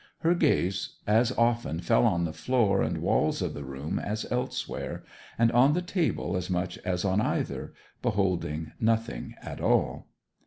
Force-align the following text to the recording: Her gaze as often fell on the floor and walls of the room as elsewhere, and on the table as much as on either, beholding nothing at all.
Her 0.21 0.33
gaze 0.33 0.95
as 1.05 1.31
often 1.33 1.79
fell 1.79 2.07
on 2.07 2.25
the 2.25 2.33
floor 2.33 2.81
and 2.81 3.03
walls 3.03 3.39
of 3.43 3.53
the 3.53 3.63
room 3.63 3.99
as 3.99 4.25
elsewhere, 4.31 5.03
and 5.37 5.51
on 5.51 5.73
the 5.73 5.81
table 5.83 6.35
as 6.35 6.49
much 6.49 6.79
as 6.79 7.05
on 7.05 7.21
either, 7.21 7.75
beholding 8.01 8.71
nothing 8.79 9.35
at 9.43 9.61
all. 9.61 10.07